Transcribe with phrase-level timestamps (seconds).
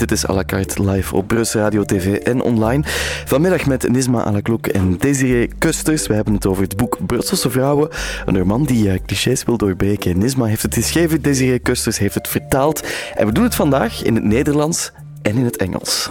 [0.00, 2.82] Dit is à la carte live op Brus Radio TV en online.
[3.24, 6.06] Vanmiddag met Nisma Alakloek en Desiree Kusters.
[6.06, 7.88] We hebben het over het boek Brusselse Vrouwen.
[8.26, 10.18] Een man die uh, clichés wil doorbreken.
[10.18, 12.82] Nisma heeft het geschreven, Desiree Kusters heeft het vertaald.
[13.14, 14.92] En we doen het vandaag in het Nederlands
[15.22, 16.06] en in het Engels.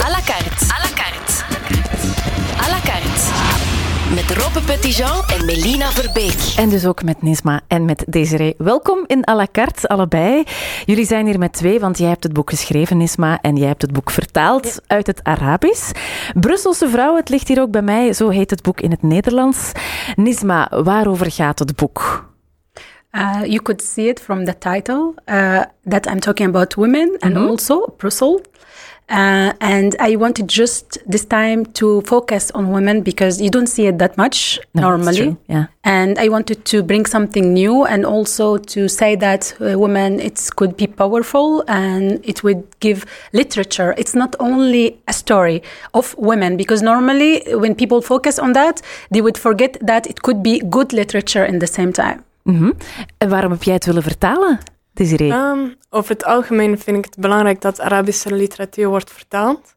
[0.00, 0.77] À la carte.
[4.14, 6.54] Met Robbe Petitjean en Melina Verbeek.
[6.56, 8.54] En dus ook met Nisma en met Desiree.
[8.58, 10.44] Welkom in à la carte, allebei.
[10.84, 13.82] Jullie zijn hier met twee, want jij hebt het boek geschreven, Nisma, en jij hebt
[13.82, 15.90] het boek vertaald uit het Arabisch.
[16.40, 19.72] Brusselse vrouw, het ligt hier ook bij mij, zo heet het boek in het Nederlands.
[20.16, 22.26] Nisma, waarover gaat het boek?
[23.12, 27.36] Uh, you could see it from the title uh, that I'm talking about women and
[27.36, 28.40] also Brussels.
[29.10, 33.86] Uh, and I wanted just this time to focus on women because you don't see
[33.86, 35.36] it that much No, normally.
[35.48, 35.64] yeah.
[35.82, 40.50] And I wanted to bring something new and also to say that uh, women it
[40.56, 43.94] could be powerful and it would give literature.
[43.96, 49.22] It's not only a story of women because normally when people focus on that, they
[49.22, 52.22] would forget that it could be good literature in the same time.
[52.42, 52.72] Mhm.
[53.18, 54.58] En waarom heb jij het willen vertalen,
[54.98, 55.32] Desiree?
[55.32, 59.74] Ehm, over het algemeen vind ik het belangrijk dat Arabische literatuur wordt vertaald.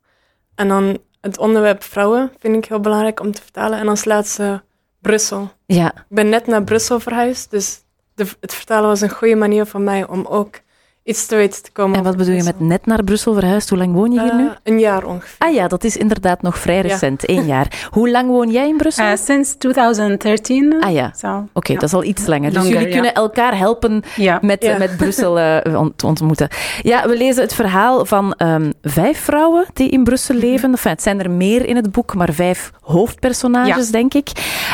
[0.56, 3.80] En dan het onderwerp vrouwen vind ik heel belangrijk om te vertalen.
[3.80, 4.64] En als laatste
[5.00, 5.52] Brussel.
[5.66, 7.82] ja, Ik ben net naar Brussel verhuisd, dus
[8.16, 10.60] de, het vertalen was een goede manier voor mij om ook
[11.04, 11.98] iets te weten te komen.
[11.98, 13.70] en wat bedoel je met net naar Brussel verhuisd?
[13.70, 14.46] Hoe lang woon je hier nu?
[14.48, 15.36] Eh, een jaar ongeveer.
[15.48, 17.88] Ah ja, dat is inderdaad nog vrij recent, één jaar.
[17.92, 19.06] Hoe lang woon jij in Brussel?
[19.06, 20.76] Uh, since 2013.
[20.84, 21.14] Ah ja.
[21.18, 22.50] So, Oké, dat is al iets langer.
[22.50, 22.94] Dus Longer, jullie ja.
[22.94, 24.40] kunnen elkaar helpen Ja.
[24.42, 24.78] met, Ja.
[24.78, 26.48] met Brussel eh, te ontmoeten.
[26.82, 30.72] Ja, we lezen het verhaal van ehm, vijf vrouwen die in Brussel leven.
[30.72, 34.30] Enfin, het zijn er meer in het boek, maar vijf hoofdpersonages, denk ik.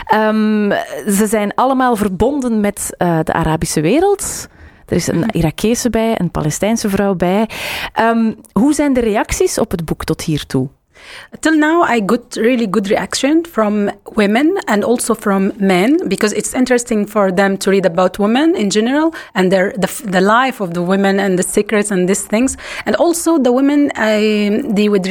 [0.06, 0.72] Ehm,
[1.10, 4.48] ze zijn allemaal verbonden met eh, de Arabische wereld.
[4.88, 7.50] Er is een Irakese bij, een Palestijnse vrouw bij.
[7.94, 10.68] Ehm, hoe zijn de reacties op het boek tot hiertoe?
[11.40, 16.54] Till now, I got really good reaction from women and also from men because it's
[16.54, 20.74] interesting for them to read about women in general and their the, the life of
[20.74, 22.56] the women and the secrets and these things.
[22.86, 25.08] And also the women, I, they would.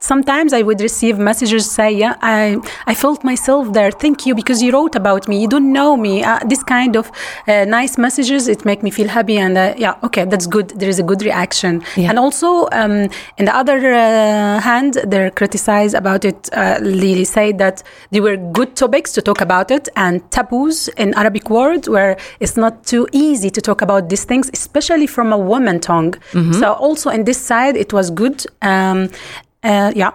[0.00, 3.90] Sometimes I would receive messages say, "Yeah, I I felt myself there.
[3.90, 5.40] Thank you because you wrote about me.
[5.42, 6.22] You don't know me.
[6.22, 7.10] Uh, this kind of
[7.48, 10.68] uh, nice messages it make me feel happy and uh, yeah, okay, that's good.
[10.80, 11.82] There is a good reaction.
[11.96, 12.10] Yeah.
[12.10, 16.48] And also, um, in the other uh, hand, they're criticized about it.
[16.52, 17.82] Uh, they say that
[18.12, 22.56] they were good topics to talk about it and taboos in Arabic world where it's
[22.56, 26.14] not too easy to talk about these things, especially from a woman tongue.
[26.52, 28.44] So also in this side, it was good.
[28.62, 29.10] Um,
[29.64, 30.12] uh, yeah.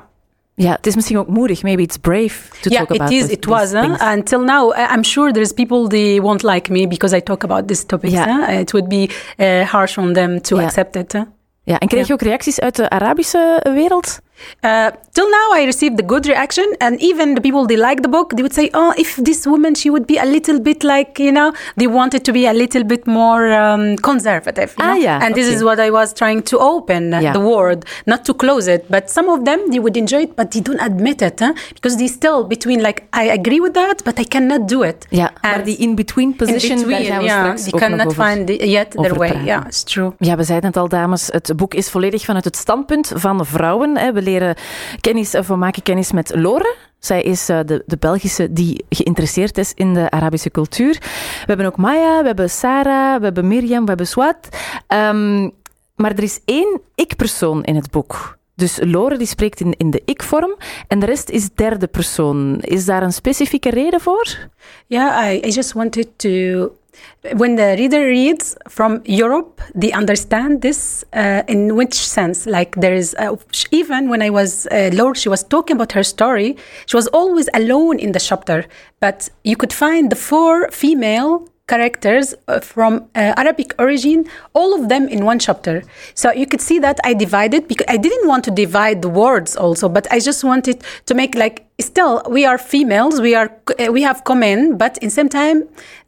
[0.55, 1.63] Ja, het is misschien ook moedig.
[1.63, 3.21] Maybe it's brave to yeah, talk it about is.
[3.21, 3.71] this- It was.
[3.71, 4.11] Huh?
[4.11, 7.85] Until now, I'm sure there's people they won't like me because I talk about these
[7.85, 8.13] topics.
[8.13, 8.45] Yeah.
[8.47, 8.59] huh?
[8.59, 11.11] It would be uh, harsh on them to accept it.
[11.13, 11.21] huh?
[11.63, 14.19] Ja, en kreeg je ook reacties uit de Arabische wereld?
[14.63, 18.07] Uh, till now, I received the good reaction, and even the people they like the
[18.09, 21.23] book, they would say, "Oh, if this woman, she would be a little bit like
[21.23, 25.19] you know, they wanted to be a little bit more um, conservative." you Ah, yeah,
[25.23, 27.33] and this is what I was trying to open Yeah.
[27.33, 28.83] the world, not to close it.
[28.87, 31.53] But some of them they would enjoy it, but they don't admit it, huh?
[31.73, 35.05] because they still between like I agree with that, but I cannot do it.
[35.09, 38.25] Yeah, maar And die in-between in position, daar between, gaan yeah, straks they cannot over.
[38.25, 39.29] find the, yet their way.
[39.29, 39.45] praten.
[39.45, 40.11] Yeah, it's true.
[40.19, 41.27] Ja, we zeiden het al, dames.
[41.31, 43.97] Het boek is volledig vanuit het standpunt van vrouwen.
[43.97, 44.11] hè.
[44.13, 44.21] We
[45.01, 46.75] kennis, of we maken kennis met Lore.
[46.99, 50.93] Zij is eh, de, de Belgische die geïnteresseerd is in de Arabische cultuur.
[51.01, 54.37] We hebben ook Maya, we hebben Sarah, we hebben Mirjam, we hebben Swat.
[54.87, 55.49] Ehm,
[55.95, 58.37] maar er is één ik-persoon in het boek.
[58.55, 60.55] Dus Lore die spreekt in, in de ik-vorm
[60.87, 62.59] en de rest is derde persoon.
[62.59, 64.49] Is daar een specifieke reden voor?
[64.87, 66.71] I, I just wanted to.
[67.33, 72.45] When the reader reads from Europe, they understand this uh, in which sense.
[72.45, 73.35] Like there is, uh,
[73.71, 76.57] even when I was uh, Lord, she was talking about her story.
[76.85, 78.65] She was always alone in the chapter,
[78.99, 84.19] but you could find the four female characters uh, from uh, Arabic origin,
[84.53, 85.75] all of them in one chapter.
[86.13, 89.51] So you could see that I divided because I didn't want to divide the words
[89.63, 90.77] also, but I just wanted
[91.07, 93.49] to make like still we are females, we are
[93.79, 95.57] uh, we have common, but in same time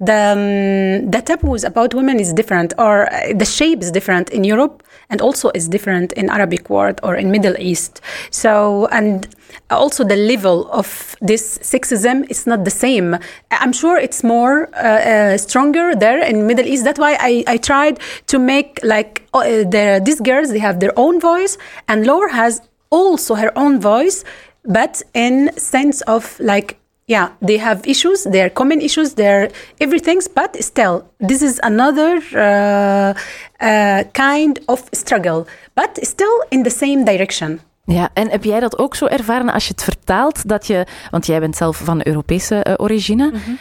[0.10, 2.96] the um, the taboos about women is different or
[3.42, 4.76] the shape is different in Europe
[5.10, 8.02] and also is different in Arabic world or in Middle East.
[8.32, 9.28] So and
[9.70, 13.18] also the level of this sexism is not the same.
[13.52, 16.84] I'm sure it's more uh, uh, stronger there in Middle East.
[16.84, 20.94] That's why I, I tried to make like uh, the, these girls they have their
[20.98, 21.58] own voice
[21.88, 24.24] and Laura has also her own voice,
[24.64, 30.56] but in sense of like yeah, they have issues, they're common issues, they're everything's, but
[30.60, 33.14] still, this is another uh,
[33.60, 37.60] uh, kind of struggle, but still in the same direction.
[37.86, 40.48] Ja, en heb jij dat ook zo ervaren als je het vertaalt?
[40.48, 43.26] Dat je, want jij bent zelf van Europese uh, origine.
[43.26, 43.58] Mm -hmm.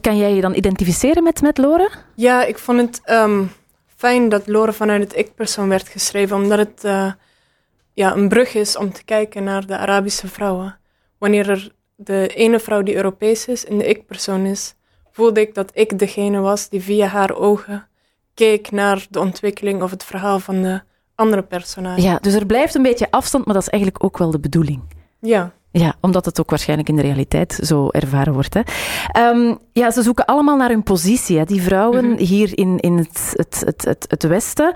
[0.00, 1.90] kan jij je dan identificeren met, met Lore?
[2.14, 3.52] Ja, ik vond het um,
[3.96, 7.12] fijn dat Lore vanuit het ik-persoon werd geschreven, omdat het uh,
[7.92, 10.78] ja, een brug is om te kijken naar de Arabische vrouwen.
[11.18, 14.74] Wanneer er de ene vrouw die Europees is en de ik-persoon is,
[15.10, 17.88] voelde ik dat ik degene was die via haar ogen
[18.34, 20.80] keek naar de ontwikkeling of het verhaal van de
[21.14, 22.00] andere personage.
[22.00, 24.82] Ja, dus er blijft een beetje afstand, maar dat is eigenlijk ook wel de bedoeling.
[25.20, 25.52] Ja.
[25.78, 28.54] Ja, omdat het ook waarschijnlijk in de realiteit zo ervaren wordt.
[28.54, 28.60] Hè.
[29.28, 32.18] Um, ja, ze zoeken allemaal naar hun positie, hè, die vrouwen mm -hmm.
[32.18, 34.74] hier in, in het, het, het, het, het Westen.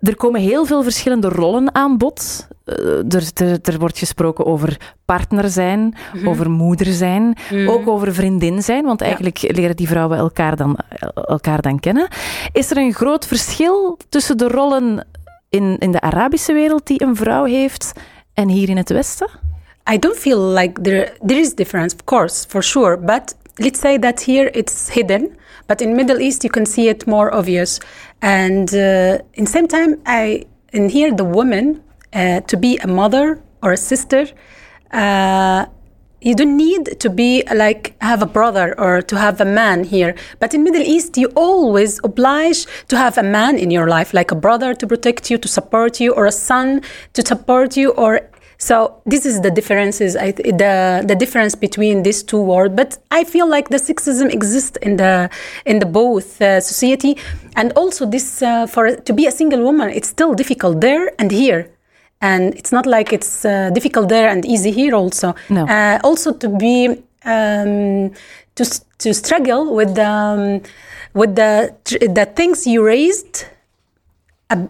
[0.00, 2.48] Er komen heel veel verschillende rollen aan bod.
[2.66, 6.28] Uh, er, er, er, wordt gesproken over partner zijn, mm -hmm.
[6.28, 7.68] over moeder zijn, mm -hmm.
[7.68, 9.52] ook over vriendin zijn, want eigenlijk ja.
[9.54, 10.78] leren die vrouwen elkaar dan,
[11.14, 12.08] elkaar dan kennen.
[12.52, 15.06] Is er een groot verschil tussen de rollen
[15.48, 17.92] in, in de Arabische wereld die een vrouw heeft
[18.34, 19.50] en hier in het Westen?
[19.86, 22.96] I don't feel like there there is difference, of course, for sure.
[22.96, 25.36] But let's say that here it's hidden,
[25.66, 27.80] but in Middle East you can see it more obvious.
[28.20, 31.82] And uh, in same time, I in here the woman
[32.12, 34.26] uh, to be a mother or a sister.
[34.92, 35.66] Uh,
[36.24, 40.14] you don't need to be like have a brother or to have a man here
[40.38, 44.30] but in middle east you always oblige to have a man in your life like
[44.30, 46.80] a brother to protect you to support you or a son
[47.12, 48.20] to support you or
[48.62, 52.76] so this is the differences, I, the the difference between these two worlds.
[52.76, 55.30] But I feel like the sexism exists in the
[55.66, 57.16] in the both uh, society,
[57.56, 61.32] and also this uh, for to be a single woman, it's still difficult there and
[61.32, 61.70] here,
[62.20, 65.34] and it's not like it's uh, difficult there and easy here also.
[65.48, 65.66] No.
[66.04, 68.12] also to be um,
[68.54, 68.64] to
[68.98, 70.60] to struggle with the um,
[71.14, 71.74] with the
[72.14, 73.46] the things you raised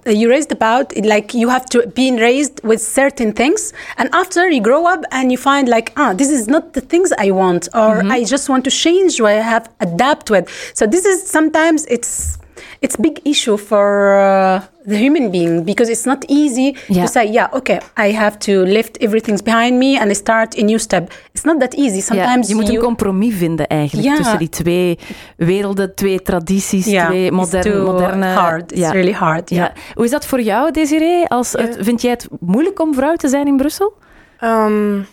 [0.06, 4.60] you raised about like you have to be raised with certain things and after you
[4.60, 7.96] grow up and you find like ah this is not the things i want or
[7.96, 8.10] mm-hmm.
[8.10, 12.38] i just want to change what i have adapt with so this is sometimes it's
[12.82, 17.04] it's big issue for uh, the human being because it's not easy yeah.
[17.04, 20.62] to say yeah okay i have to lift everything's behind me and I start a
[20.62, 22.76] new step it's not that easy sometimes ja, je moet you...
[22.76, 24.98] een compromis vinden eigenlijk tussen die twee
[25.36, 27.70] werelden, twee tradities, Yeah, twee it's moderne...
[27.70, 28.72] too moderne hard.
[28.72, 29.50] It's really hard.
[29.50, 29.72] Ja.
[29.94, 31.26] Hoe is dat voor jou, Desiree?
[31.26, 33.92] Als het, vind jij het moeilijk om vrouw te zijn in Brussel?
[34.40, 35.06] Um,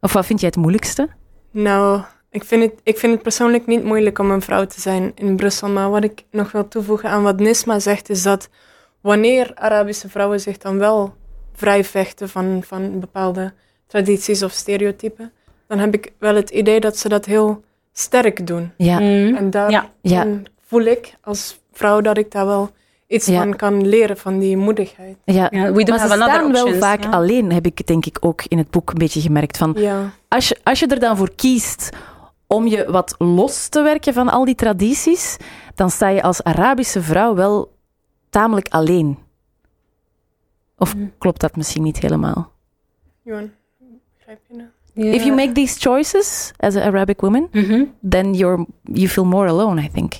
[0.00, 1.08] Of wat vind jij het moeilijkste?
[1.50, 5.12] nou, ik vind, het, ik vind het persoonlijk niet moeilijk om een vrouw te zijn
[5.14, 5.68] in Brussel.
[5.68, 8.48] Maar wat ik nog wil toevoegen aan wat Nisma zegt, is dat
[9.00, 11.14] wanneer Arabische vrouwen zich dan wel
[11.54, 13.52] vrij vechten van, van bepaalde
[13.86, 15.32] tradities of stereotypen,
[15.68, 17.62] dan heb ik wel het idee dat ze dat heel
[17.92, 18.72] sterk doen.
[18.76, 18.98] Ja.
[19.00, 19.34] Mm.
[19.36, 19.90] En daar Ja.
[20.02, 20.24] Ja.
[20.24, 22.70] dan voel ik als vrouw dat ik daar wel
[23.06, 23.38] iets Ja.
[23.42, 25.16] van kan leren, van die moedigheid.
[25.24, 25.48] Ja.
[25.50, 28.90] We Maar ze staan wel vaak alleen, heb ik denk ik ook in het boek
[28.90, 29.56] een beetje gemerkt.
[29.56, 30.10] Van, Ja.
[30.28, 31.90] als, je, als je er dan voor kiest
[32.52, 35.36] om je wat los te werken van al die tradities,
[35.74, 37.72] dan sta je als Arabische vrouw wel
[38.30, 39.18] tamelijk alleen.
[40.78, 41.04] Of Mhm.
[41.18, 42.52] klopt dat misschien niet helemaal?
[43.22, 43.50] Johan,
[44.16, 44.68] begrijp je nou?
[44.94, 45.14] Yeah.
[45.14, 47.84] If you make these choices as an Arabic woman, Mhm.
[48.08, 50.12] then you're you feel more alone, I think,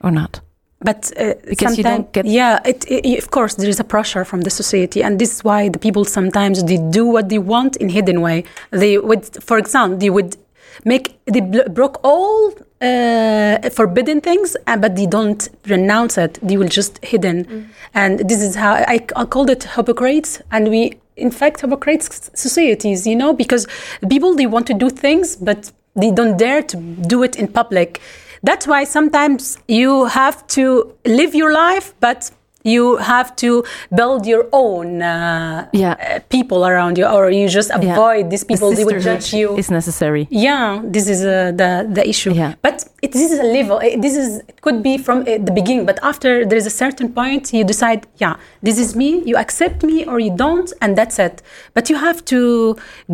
[0.00, 0.42] or not?
[0.78, 4.24] But uh, Because you don't get- yeah, it, it- of course there is a pressure
[4.24, 7.76] from the society, and this is why the people sometimes they do what they want
[7.76, 8.44] in hidden way.
[8.70, 10.36] They would, for example, they would
[10.84, 16.38] make they broke all uh, forbidden things, uh, but they don't renounce it.
[16.42, 20.98] They will just hidden, and this is how I, I called it hypocrites, and we.
[21.16, 23.68] In fact, hypocrites societies, you know, because
[24.08, 28.00] people they want to do things, but they don't dare to do it in public.
[28.42, 32.32] That's why sometimes you have to live your life, but
[32.64, 33.62] you have to
[33.94, 35.92] build your own uh, Yeah.
[35.92, 38.68] uh, people around you, or you just avoid these people.
[38.74, 39.56] They would judge you.
[39.58, 40.26] It's necessary.
[40.30, 42.32] Yeah, this is uh, the the issue.
[42.42, 42.52] Yeah.
[42.66, 43.76] But it, this is a level.
[43.76, 46.76] uh, This is it could be from uh, the beginning, but after there is a
[46.84, 48.34] certain point, you decide, yeah,
[48.66, 49.10] this is me.
[49.30, 51.36] You accept me or you don't, and that's it.
[51.76, 52.40] But you have to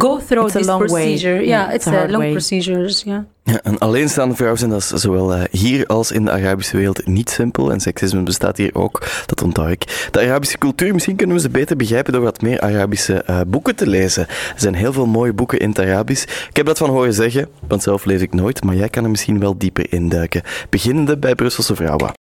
[0.07, 1.37] go through It's a this procedure.
[1.43, 2.33] Yeah, Yeah, it's it's, a a, long way.
[2.39, 2.97] procedures.
[3.13, 3.23] Yeah.
[3.51, 7.07] Ja, een alleenstaande vrouw zijn, dat is zowel eh, hier als in de Arabische wereld
[7.07, 7.73] niet simpel.
[7.73, 10.09] En seksisme bestaat hier ook, dat onthoud ik.
[10.11, 13.77] De Arabische cultuur, misschien kunnen we ze beter begrijpen door wat meer Arabische eh, boeken
[13.77, 14.29] te lezen.
[14.29, 16.23] Er zijn heel veel mooie boeken in het Arabisch.
[16.23, 19.11] Ik heb dat van horen zeggen, want zelf lees ik nooit, maar jij kan er
[19.11, 20.43] misschien wel dieper induiken.
[20.69, 22.13] Beginnende bij Brusselse vrouwen.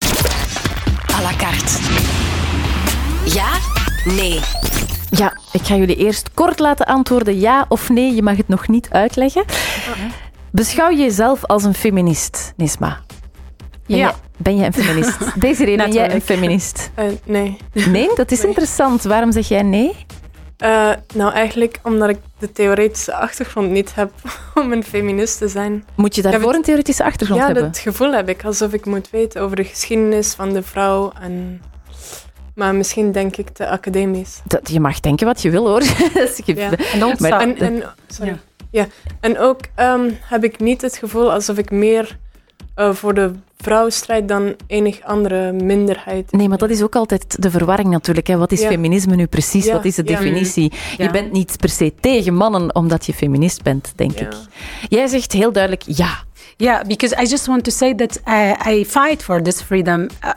[1.15, 1.79] à la carte.
[3.25, 3.49] Ja?
[4.05, 4.39] Nee.
[5.09, 8.15] Ja, ik ga jullie eerst kort laten antwoorden ja of nee.
[8.15, 9.43] Je mag het nog niet uitleggen.
[10.51, 12.99] Beschouw je jezelf als een feminist, Nisma?
[13.87, 14.03] Ben Ja.
[14.05, 15.17] jij- ben jij een feminist?
[15.41, 16.91] Desiree, ben jij een feminist?
[16.95, 17.57] Eh, nee.
[17.73, 18.47] Nee, dat is Nee.
[18.47, 19.03] interessant.
[19.03, 19.95] Waarom zeg jij nee?
[20.57, 24.11] Eh, nou, eigenlijk omdat ik de theoretische achtergrond niet heb
[24.61, 25.85] om een feminist te zijn.
[25.95, 27.63] Moet je daarvoor het- een theoretische achtergrond ja, hebben?
[27.63, 31.11] dat gevoel heb ik, alsof ik moet weten over de geschiedenis van de vrouw.
[31.21, 31.61] En...
[32.55, 34.41] Maar misschien denk ik te academisch.
[34.43, 35.83] Dat- je mag denken wat je wil, hoor.
[36.45, 36.69] Ja.
[37.19, 38.31] Maar- En, en, sorry.
[38.31, 38.37] Ja.
[38.71, 38.87] Ja.
[39.19, 42.17] En ook ehm, heb ik niet het gevoel alsof ik meer
[42.75, 46.31] eh, voor de vrouw strijd dan enig andere minderheid.
[46.31, 48.27] Nee, maar dat is ook altijd de verwarring natuurlijk.
[48.27, 48.37] Hè.
[48.37, 48.67] Wat is Ja.
[48.67, 49.65] feminisme nu precies?
[49.65, 50.17] Ja, Wat is de ja.
[50.17, 50.71] definitie?
[50.97, 54.25] Je bent niet per se tegen mannen omdat je feminist bent, denk Ja.
[54.25, 54.33] ik.
[54.89, 56.23] Jij zegt heel duidelijk ja.
[56.61, 60.33] Yeah, because I just want to say that I, I fight for this freedom uh,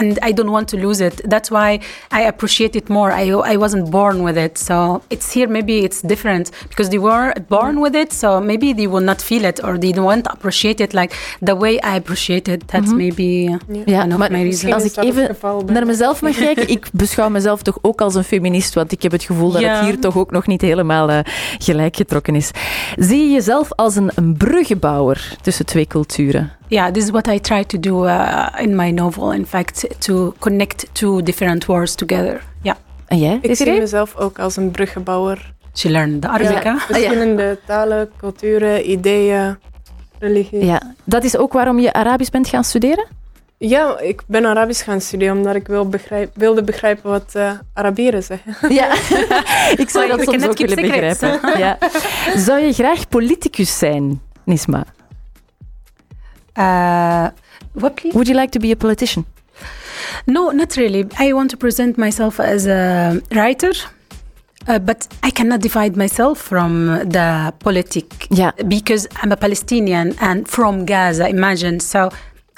[0.00, 1.20] and I don't want to lose it.
[1.28, 3.12] That's why I appreciate it more.
[3.12, 4.56] I, I wasn't born with it.
[4.56, 8.10] So it's here, maybe it's different because they were born with it.
[8.14, 11.12] So maybe they will not feel it or they won't appreciate it like
[11.42, 12.66] the way I appreciate it.
[12.68, 14.74] That's maybe uh, Ja, one of maar my Misschien reasons.
[14.74, 15.92] Als is ik dat het even geval bij naar mij.
[15.92, 19.22] mezelf mag kijken, ik beschouw mezelf toch ook als een feminist, want ik heb het
[19.22, 19.74] gevoel dat Ja.
[19.76, 21.18] het hier toch ook nog niet helemaal eh,
[21.58, 22.50] gelijk getrokken is.
[22.98, 26.52] Zie je jezelf als een, een bruggenbouwer tussen twee culturen?
[26.68, 29.32] Yeah, this is what I try to do uh, in my novel.
[29.32, 32.40] In fact, to connect two different worlds together.
[32.62, 32.76] Yeah,
[33.06, 35.52] En jij, Ik zie mezelf ook als een bruggenbouwer.
[35.74, 36.62] she learned the Arabic.
[36.62, 36.72] Ja.
[36.72, 36.80] huh?
[36.80, 39.58] Verschillende talen, culturen, ideeën,
[40.18, 40.64] religie.
[40.64, 43.06] Ja, dat is ook waarom je Arabisch bent gaan studeren?
[43.58, 48.22] Ja, ik ben Arabisch gaan studeren omdat ik wil begrijp, wilde begrijpen wat eh Arabieren
[48.22, 48.54] zeggen.
[48.80, 48.92] Ja,
[49.76, 51.58] ik zou dat soms ook willen secrets, begrijpen.
[51.58, 51.78] Ja.
[52.36, 54.84] Zou je graag politicus zijn, Nisma?
[56.56, 57.30] Uh,
[57.74, 58.14] what please?
[58.14, 59.24] Would you like to be a politician?
[60.26, 61.06] No, not really.
[61.18, 63.72] I want to present myself as a writer,
[64.66, 70.48] uh, but I cannot divide myself from the politic Ja, because I'm a Palestinian and
[70.48, 71.80] from Gaza, imagine.
[71.80, 72.10] So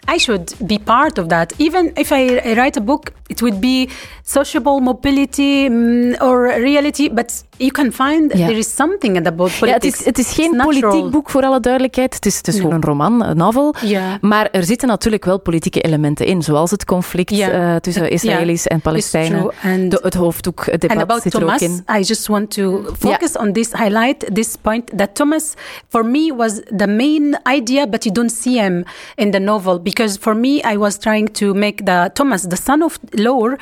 [0.08, 1.52] I should be part of that.
[1.58, 3.88] Even if I I write a book, it would be
[4.25, 8.47] sociable mobility mm, or reality, but you can find Ja.
[8.47, 9.85] there is something about ja politics.
[9.85, 12.14] het, is, het is geen politiek boek voor alle duidelijkheid.
[12.14, 13.75] Het is, het is gewoon een roman, een novel.
[13.85, 14.19] Ja.
[14.21, 17.50] Maar er zitten natuurlijk wel politieke elementen in, zoals het conflict Ja.
[17.50, 19.50] eh, tussen Israëli's en Palestijnen.
[19.62, 21.85] And De, het hoofddoek, het And about zit er Thomas, ook in.
[21.99, 25.54] I just want to focus on this, highlight this point that Thomas,
[25.88, 30.16] for me, was the main idea, but you don't see him in the novel because
[30.21, 33.59] for me, I was trying to make the Thomas, the son of Lor,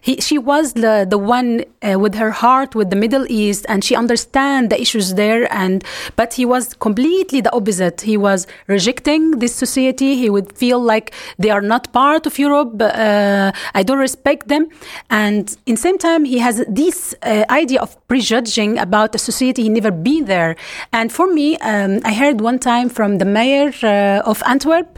[0.00, 3.78] he, she was the the one uh, with her heart with the Middle East, and
[3.86, 5.42] she understand the issues there.
[5.62, 5.84] And
[6.16, 7.98] but he was completely the opposite.
[8.12, 10.10] He was rejecting this society.
[10.16, 11.06] He would feel like
[11.38, 12.72] they are not part of Europe.
[12.80, 14.64] Uh, I don't respect them.
[15.10, 19.68] And in same time, he has this uh, idea of prejudging about a society he
[19.68, 20.52] never been there.
[20.92, 24.88] And for me, um, I heard one time from the mayor uh, of Antwerp,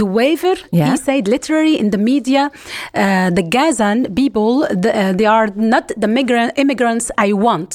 [0.00, 0.56] De Wever.
[0.72, 0.90] Yeah.
[0.90, 2.42] He said literally in the media,
[2.94, 7.69] uh, the Gazan people, the, uh, they are not the migrant immigrants I want.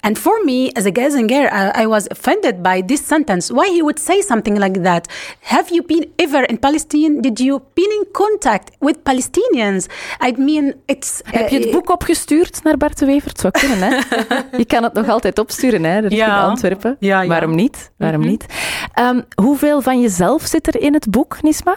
[0.00, 3.52] And for me, as a Gazan girl, I, I was offended by this sentence.
[3.52, 5.12] Why he would say something like that?
[5.40, 7.20] Have you been ever in Palestine?
[7.20, 9.86] Did you been in contact with Palestinians?
[10.28, 11.20] I mean, it's.
[11.24, 13.28] Heb je het uh, boek opgestuurd naar Bart de Wever?
[13.28, 13.96] Het zou kunnen, hè?
[14.62, 16.42] Je kan het nog altijd opsturen, hè, richting Ja.
[16.42, 16.96] Antwerpen.
[16.98, 17.28] Ja, ja.
[17.28, 17.90] Waarom niet?
[17.98, 18.30] Waarom Mhm.
[18.30, 18.46] niet?
[18.94, 21.76] Ehm, hoeveel van jezelf zit er in het boek, Nisma?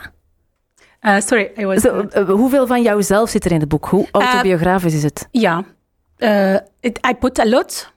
[1.02, 1.86] uh, sorry, I was.
[1.86, 3.86] Eh, hoeveel van jouzelf zit er in het boek?
[3.86, 5.28] Hoe autobiografisch is het?
[5.32, 5.60] Yeah,
[6.22, 7.88] uh, it, I put a lot,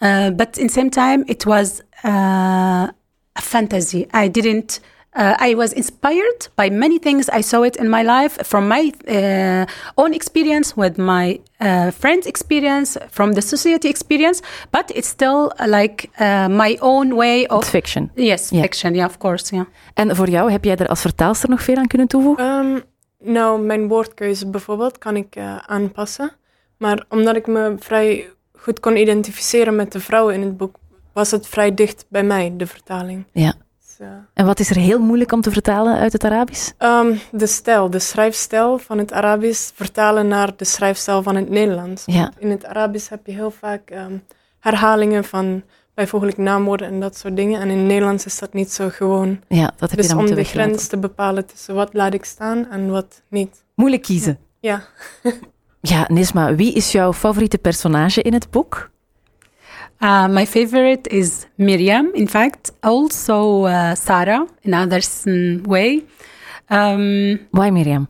[0.00, 2.88] uh, but in same time it was uh,
[3.36, 4.06] a fantasy.
[4.12, 4.80] I didn't.
[5.16, 7.28] Uh, I was inspired by many things.
[7.28, 9.64] I saw it in my life from my uh,
[9.94, 14.42] own experience with my uh, friends' experience, from the society experience.
[14.70, 18.10] But it's still like uh, my own way Het of fiction.
[18.14, 18.62] yes, Yeah.
[18.62, 18.94] fiction.
[18.94, 19.54] Yeah, of course.
[19.54, 19.66] Yeah.
[19.94, 22.44] En voor jou, heb jij er als vertaalster nog veel aan kunnen toevoegen?
[22.44, 22.80] Ehm,
[23.32, 26.32] nou, mijn woordkeuze bijvoorbeeld kan ik eh, aanpassen.
[26.76, 30.76] Maar omdat ik me vrij goed kon identificeren met de vrouwen in het boek,
[31.12, 33.24] was het vrij dicht bij mij, de vertaling.
[33.32, 33.54] Ja.
[33.80, 36.70] Dus, eh, En wat is er heel moeilijk om te vertalen uit het Arabisch?
[36.78, 42.02] Ehm, de stijl, de schrijfstijl van het Arabisch vertalen naar de schrijfstijl van het Nederlands.
[42.06, 42.32] Ja.
[42.38, 44.16] In het Arabisch heb je heel vaak ehm,
[44.60, 45.62] herhalingen van
[45.94, 47.60] bijvoeglijk naamwoorden en dat soort dingen.
[47.60, 49.40] En in het Nederlands is dat niet zo gewoon.
[49.48, 52.24] Ja, dat heb je Dus dan om de grens te bepalen tussen wat laat ik
[52.24, 53.64] staan en wat niet.
[53.74, 54.38] Moeilijk kiezen.
[54.60, 54.82] Ja.
[55.22, 55.32] Ja,
[56.08, 58.90] Nisma, wie is jouw favoriete personage in het boek?
[60.00, 66.04] Uh, my favorite is Miriam, in fact, also uh, Sarah in other mm, way.
[66.68, 68.08] Um, Why Miriam?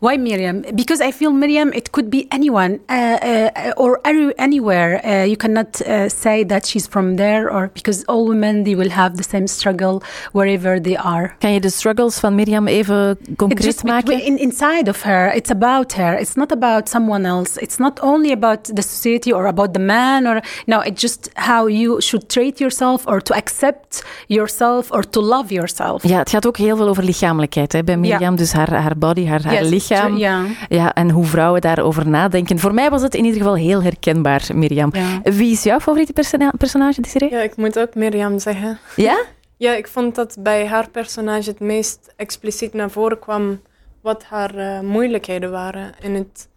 [0.00, 0.62] Why Miriam?
[0.74, 5.00] Because I feel Miriam, it could be anyone uh, uh, or any, anywhere.
[5.04, 8.90] Uh, you cannot uh, say that she's from there, or because all women they will
[8.90, 11.34] have the same struggle wherever they are.
[11.38, 14.24] Kan je de struggles van Miriam even It's concreet just maken?
[14.24, 15.34] in, inside of her.
[15.34, 16.18] It's about her.
[16.20, 17.60] It's not about someone else.
[17.60, 20.80] It's not only about the society or about the man or no.
[20.80, 26.02] It's just how you should treat yourself or to accept yourself or to love yourself.
[26.08, 28.36] Ja, het gaat ook heel veel over lichamelijkheid hè, bij Mirjam.
[28.36, 30.16] Dus haar, haar body, haar, haar Yes, lichaam.
[30.16, 30.44] ja.
[30.68, 32.58] Ja, en hoe vrouwen daarover nadenken.
[32.58, 34.90] Voor mij was het in ieder geval heel herkenbaar, Mirjam.
[34.92, 35.20] Ja.
[35.32, 37.30] Wie is jouw favoriete persona- personage, Desiree?
[37.30, 38.78] Ja, ik moet ook Mirjam zeggen.
[38.96, 39.22] Ja?
[39.56, 43.60] Ja, ik vond dat bij haar personage het meest expliciet naar voren kwam
[44.02, 45.92] wat haar eh, moeilijkheden waren.
[46.02, 46.48] En het,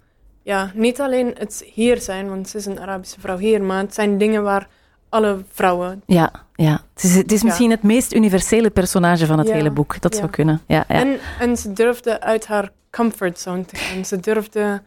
[0.44, 3.94] ja, niet alleen het hier zijn, want ze is een Arabische vrouw hier, maar het
[3.94, 4.68] zijn dingen waar
[5.10, 6.02] alle vrouwen.
[6.06, 6.82] Ja, ja.
[6.94, 7.46] Het is, het is Ja.
[7.48, 10.02] misschien het meest universele personage van het Ja, hele boek.
[10.02, 10.20] Dat ja.
[10.20, 10.62] zou kunnen.
[10.68, 10.96] Ja, ja.
[10.96, 14.06] En, en ze durfde uit haar comfortzone te gaan.
[14.06, 14.82] Ze durfde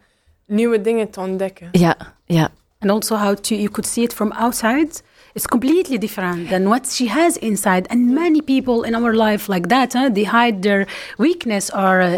[0.45, 1.69] nieuwe dingen te ontdekken.
[1.71, 1.95] ja,
[2.25, 2.49] ja.
[2.79, 5.01] and also how to you could see it from outside
[5.37, 9.67] it's completely different than what she has inside and many people in our life like
[9.75, 10.09] that huh?
[10.17, 10.81] they hide their
[11.17, 12.09] weakness or uh,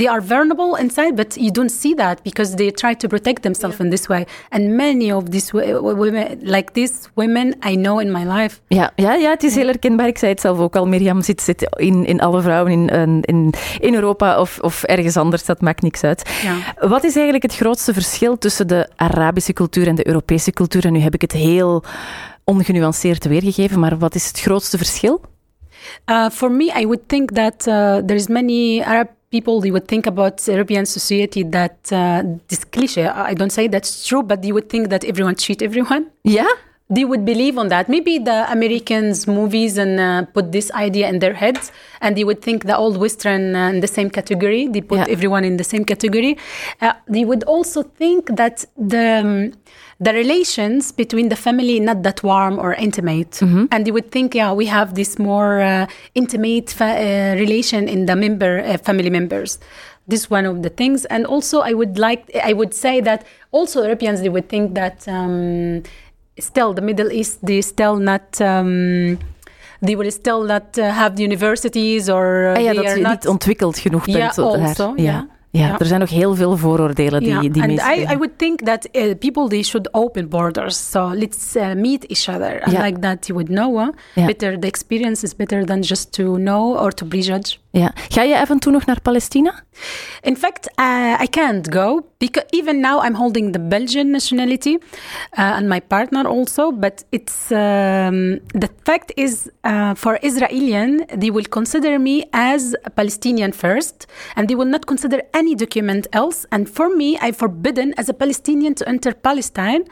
[0.00, 3.78] they are vulnerable inside but you don't see that because they try to protect themselves
[3.78, 7.98] in this way and many of these wo- wo- women like these women i know
[8.00, 10.06] in my life Ja, ja, ja, het is heel herkenbaar.
[10.06, 10.86] Ik zei het zelf ook al.
[10.86, 15.16] Mirjam zit, zit in, in alle vrouwen in, in- in, in Europa of, of ergens
[15.16, 15.44] anders.
[15.44, 16.30] Dat maakt niks uit.
[16.42, 16.88] Ja.
[16.88, 20.84] Wat is eigenlijk het grootste verschil tussen de Arabische cultuur en de Europese cultuur?
[20.84, 21.82] En nu heb ik het heel
[22.46, 25.20] ongenuanceerd weergegeven, maar wat is het grootste verschil?
[26.10, 30.06] Uh, for me, I would think that uh, there's many Arab people they would think
[30.06, 33.12] about European society that uh, this cliche.
[33.30, 36.10] I don't say that's true, but they would think that everyone cheat everyone.
[36.22, 36.46] Ja?
[36.88, 37.88] They would believe on that.
[37.88, 42.40] Maybe the Americans movies and uh, put this idea in their heads, and they would
[42.42, 44.68] think the old Western uh, in the same category.
[44.68, 45.06] They put Yeah.
[45.16, 46.38] everyone in the same category.
[46.80, 49.52] Uh, they would also think that the um,
[49.98, 53.40] the relations between the family not that warm or intimate,
[53.72, 58.06] and they would think, yeah, we have this more uh, intimate fa- uh, relation in
[58.06, 59.58] the member uh, family members.
[60.06, 63.26] This is one of the things, and also I would like I would say that
[63.50, 65.08] also Europeans they would think that.
[65.08, 65.82] Um,
[66.36, 69.18] still the Middle East they still not um,
[69.80, 73.00] they will still not uh, have the universities or uh, Ah ja, they dat je
[73.00, 74.36] not niet ontwikkeld genoeg bent.
[74.36, 74.66] Ja, daar.
[74.66, 75.02] also, ja.
[75.02, 75.26] ja.
[75.56, 75.78] Ja, Ja.
[75.78, 77.40] er zijn nog heel veel vooroordelen die, yeah.
[77.40, 81.10] die and mensen I, I would think that uh, people they should open borders so
[81.14, 82.84] let's uh, meet each other Yeah.
[82.84, 84.26] like that you would know uh, Yeah.
[84.26, 87.92] better the experience is better than just to know or to prejudge Ja.
[88.08, 89.54] Ga je af en toe nog naar Palestina?
[90.22, 94.78] In fact, uh, I can't go because even now I'm holding the Belgian nationality uh,
[95.38, 96.72] and my partner also.
[96.72, 102.90] But it's um, the fact is uh, for Israelian they will consider me as a
[102.90, 106.46] Palestinian first, and they will not consider any document else.
[106.50, 109.84] And for me, I forbidden as a Palestinian to enter Palestine.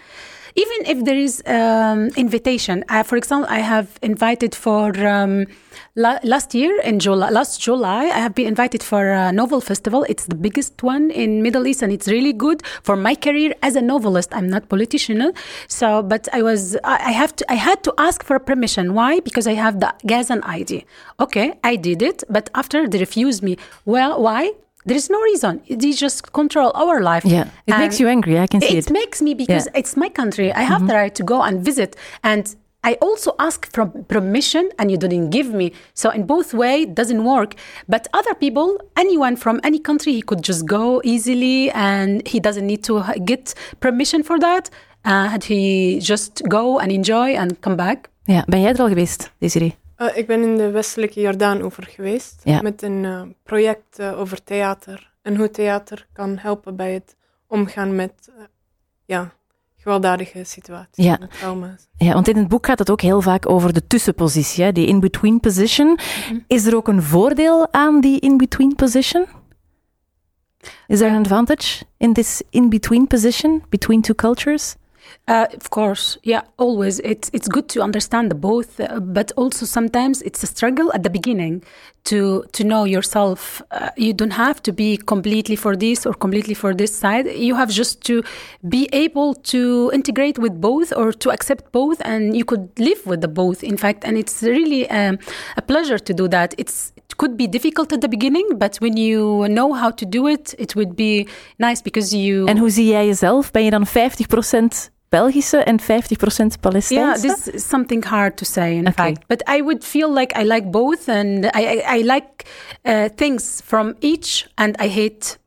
[0.56, 5.46] Even if there is um, invitation, uh, for example, I have invited for um,
[5.96, 7.30] la- last year in July.
[7.30, 10.06] Last July, I have been invited for a novel festival.
[10.08, 13.74] It's the biggest one in Middle East, and it's really good for my career as
[13.74, 14.28] a novelist.
[14.32, 15.32] I'm not politician,
[15.66, 18.94] so but I was I I have to I had to ask for permission.
[18.94, 19.18] Why?
[19.20, 20.84] Because I have the Gazan ID.
[21.18, 23.56] Okay, I did it, but after they refused me.
[23.84, 24.52] Well, why?
[24.86, 25.60] There is no reason.
[25.68, 27.24] They just control our life.
[27.28, 27.46] Yeah.
[27.66, 28.38] It makes you angry.
[28.38, 28.90] I can see it it.
[28.92, 29.78] makes me because Yeah.
[29.80, 30.52] it's my country.
[30.52, 32.54] I have the right to go and visit, and
[32.86, 35.70] I also ask for permission, and you didn't give me.
[35.94, 37.54] So in both way, it doesn't work.
[37.88, 42.66] But other people, anyone from any country, he could just go easily, and he doesn't
[42.66, 44.68] need to get permission for that.
[45.06, 48.08] Uh, and he just go and enjoy and come back.
[48.26, 48.42] Ja.
[48.46, 49.74] Ben jij er al geweest, Desiree?
[49.96, 52.40] Eh, ik ben in de westelijke Jordaan over geweest.
[52.44, 52.62] Ja.
[52.62, 55.12] Met een eh, project eh, over theater.
[55.22, 58.32] En hoe theater kan helpen bij het omgaan met
[59.04, 59.32] ja,
[59.76, 61.04] gewelddadige situaties.
[61.04, 61.20] Ja.
[61.20, 61.88] en trauma's.
[61.96, 64.86] Ja, want in het boek gaat het ook heel vaak over de tussenpositie, hè, die
[64.86, 65.98] in-between position.
[66.46, 69.26] Is er ook een voordeel aan die in-between position?
[70.86, 74.74] Is there an advantage in this in-between position between two cultures?
[75.26, 77.00] Uh, of course, yeah, always.
[77.00, 81.02] It's it's good to understand the both, uh, but also sometimes it's a struggle at
[81.02, 81.62] the beginning
[82.04, 83.62] to to know yourself.
[83.70, 87.26] Uh, you don't have to be completely for this or completely for this side.
[87.26, 88.22] You have just to
[88.68, 93.20] be able to integrate with both or to accept both, and you could live with
[93.20, 93.62] the both.
[93.64, 95.18] In fact, and it's really um,
[95.56, 96.54] a pleasure to do that.
[96.58, 100.26] It's it could be difficult at the beginning, but when you know how to do
[100.26, 101.26] it, it would be
[101.58, 102.46] nice because you.
[102.46, 103.50] En hoe zie jij jezelf?
[103.50, 107.20] Ben je dan 50% Belgische en 50% Yeah, Palestijnse?
[107.28, 108.92] this is something hard to say, in Okay.
[109.06, 109.26] fact.
[109.26, 112.44] But I would feel like I like both, and I I, I like
[112.82, 115.38] uh, things from each, and I hate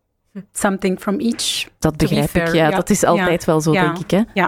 [0.53, 1.67] something from each.
[1.79, 2.55] Dat be begrijp ik, fair.
[2.55, 2.69] ja.
[2.69, 4.11] Dat is altijd wel zo, denk ik.
[4.11, 4.21] Hè?
[4.33, 4.47] Ja.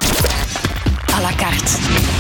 [1.14, 2.19] à la carte.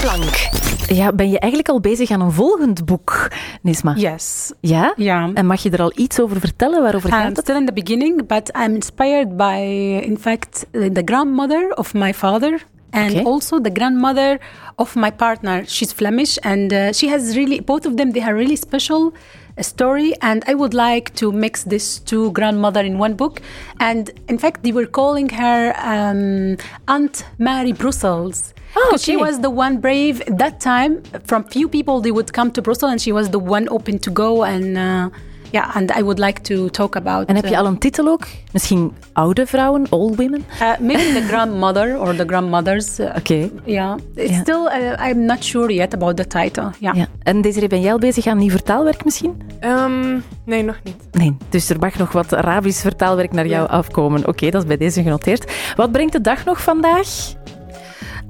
[0.00, 0.48] Plank.
[0.86, 3.28] Ja, ben je eigenlijk al bezig aan een volgend boek,
[3.62, 3.94] Nisma?
[3.96, 4.52] Yes.
[4.60, 4.92] Ja?
[4.96, 5.30] Yeah.
[5.34, 6.82] En mag je er al iets over vertellen?
[6.82, 7.38] Waarover I'm gaat het?
[7.38, 9.56] still in the beginning, but I'm inspired by,
[10.04, 13.24] in fact, the grandmother of my father and Okay.
[13.24, 14.40] also the grandmother
[14.74, 15.62] of my partner.
[15.66, 18.10] She's Flemish, and uh, she has really both of them.
[18.12, 22.84] They have really special uh, story, and I would like to mix these two grandmother
[22.84, 23.40] in one book.
[23.76, 28.52] And in fact, they were calling her um, Aunt Mary Brussels.
[28.76, 29.26] Oh, she okay.
[29.26, 31.00] was the one brave at that time.
[31.24, 34.12] From few people, they would come to Brussels, and she was the one open to
[34.12, 34.42] go.
[34.44, 35.08] And uh,
[35.52, 37.26] yeah, and I would like to talk about.
[37.28, 38.26] En heb je uh, al een titel ook?
[38.52, 40.44] Misschien oude vrouwen, old women?
[40.60, 43.00] uh, maybe the grandmother or the grandmothers.
[43.18, 43.50] Oké.
[43.64, 44.40] yeah, it's Yeah.
[44.40, 44.66] still.
[44.80, 46.70] Uh, I'm not sure yet about the title.
[46.78, 46.94] Yeah.
[46.96, 47.06] Ja.
[47.22, 49.42] En Desiree, ben jij al bezig aan nieuw vertaalwerk misschien?
[49.60, 50.96] Ehm, nee, nog niet.
[51.12, 54.26] Nee, dus er mag nog wat Arabisch vertaalwerk naar jou afkomen.
[54.28, 55.52] Oké, dat is bij deze genoteerd.
[55.76, 57.08] Wat brengt de dag nog vandaag?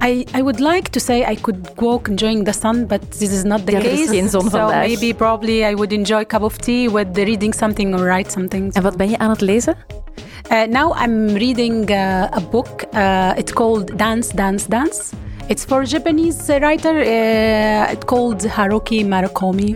[0.03, 3.45] I, I would like to say I could walk enjoying the sun, but this is
[3.45, 4.11] not the Ja, case.
[4.11, 4.89] geen zon so vandaag.
[4.89, 8.31] maybe probably I would enjoy a cup of tea with the reading something or write
[8.33, 8.73] something.
[8.75, 9.75] En wat ben je aan het lezen?
[10.53, 11.97] Uh, now I'm reading uh,
[12.37, 12.85] a book.
[12.95, 15.13] Uh, it's called Dance, Dance, Dance.
[15.47, 16.95] It's for a Japanese writer.
[16.95, 19.75] Uh, it's called Haruki Murakami.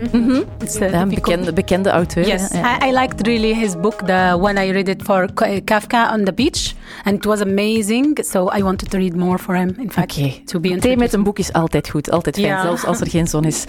[0.61, 2.27] It's a Ja, een difficult- bekende, bekende auteur.
[2.27, 2.51] Yes.
[2.51, 4.01] I, I liked really his book.
[4.05, 6.73] The when I read it for K- Kafka on the beach,
[7.03, 8.17] and it was amazing.
[8.23, 9.75] So I wanted to read more for him.
[9.79, 10.33] In fact, Oké.
[10.45, 12.61] to be Thee met een boek is altijd goed, altijd fijn, Ja.
[12.61, 13.63] zelfs als er geen zon is.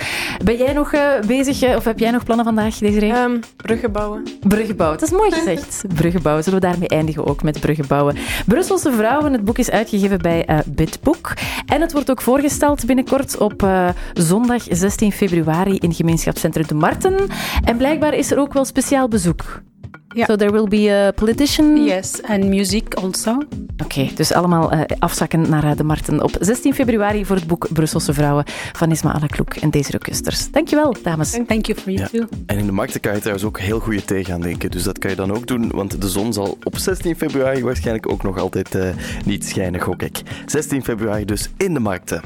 [0.45, 3.13] Ben jij nog eh, bezig, eh, of heb jij nog plannen vandaag, Desiree?
[3.13, 4.23] Ehm, bruggen bouwen.
[4.41, 5.85] Bruggen bouwen, dat is mooi gezegd.
[5.95, 8.17] Bruggen bouwen, zullen we daarmee eindigen ook met bruggen bouwen.
[8.47, 11.33] Brusselse Vrouwen, het boek is uitgegeven bij eh Bitboek.
[11.67, 17.17] En het wordt ook voorgesteld binnenkort op eh, zondag 16 februari in gemeenschapscentrum De Marten.
[17.65, 19.63] En blijkbaar is er ook wel speciaal bezoek.
[20.17, 20.25] Ja.
[20.25, 21.85] So there will be a politician.
[21.85, 23.43] Yes, and music also.
[23.85, 27.67] Oké, dus allemaal eh, afzakken naar eh, De Marten op 16 februari voor het boek
[27.73, 30.51] Brusselse Vrouwen van Isma Alakloek en Desiree Kusters.
[30.51, 31.31] Dankjewel, dames.
[31.31, 32.19] Thank you for you Ja.
[32.19, 32.27] too.
[32.47, 34.71] En in de markten kan je trouwens ook heel goede thee gaan drinken.
[34.71, 38.11] Dus dat kan je dan ook doen, want de zon zal op 16 februari waarschijnlijk
[38.11, 38.89] ook nog altijd eh,
[39.25, 40.23] niet schijnen, gok ik.
[40.47, 42.21] 16 februari dus in de markten.